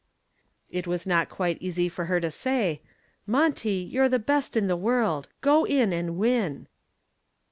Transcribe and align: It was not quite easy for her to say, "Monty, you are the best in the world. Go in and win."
It 0.71 0.87
was 0.87 1.05
not 1.05 1.29
quite 1.29 1.61
easy 1.61 1.87
for 1.87 2.05
her 2.05 2.19
to 2.21 2.31
say, 2.31 2.81
"Monty, 3.27 3.87
you 3.87 4.01
are 4.01 4.09
the 4.09 4.17
best 4.17 4.57
in 4.57 4.65
the 4.65 4.75
world. 4.75 5.27
Go 5.41 5.63
in 5.63 5.93
and 5.93 6.17
win." 6.17 6.65